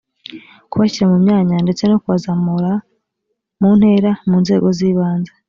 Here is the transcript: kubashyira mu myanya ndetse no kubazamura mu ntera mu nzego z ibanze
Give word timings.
kubashyira 0.69 1.05
mu 1.11 1.17
myanya 1.23 1.55
ndetse 1.65 1.83
no 1.87 1.97
kubazamura 2.01 2.71
mu 3.59 3.69
ntera 3.77 4.11
mu 4.29 4.35
nzego 4.43 4.67
z 4.77 4.79
ibanze 4.89 5.31